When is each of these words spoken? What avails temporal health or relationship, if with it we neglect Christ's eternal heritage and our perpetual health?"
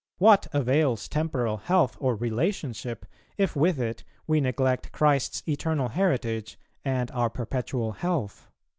What 0.27 0.47
avails 0.51 1.07
temporal 1.07 1.57
health 1.57 1.95
or 1.99 2.15
relationship, 2.15 3.05
if 3.37 3.55
with 3.55 3.77
it 3.79 4.03
we 4.25 4.41
neglect 4.41 4.91
Christ's 4.91 5.43
eternal 5.47 5.89
heritage 5.89 6.57
and 6.83 7.11
our 7.11 7.29
perpetual 7.29 7.91
health?" 7.91 8.49